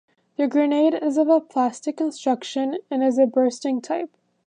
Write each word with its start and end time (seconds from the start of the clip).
The 0.35 0.47
grenade 0.47 0.95
is 0.95 1.19
of 1.19 1.27
plastic 1.47 1.97
construction 1.97 2.79
and 2.89 3.03
is 3.03 3.19
a 3.19 3.27
bursting 3.27 3.81
type. 3.81 4.09